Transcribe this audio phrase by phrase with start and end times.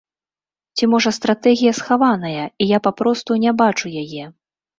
[0.77, 4.25] Ці, можа, стратэгія схаваная, і я папросту не бачу яе.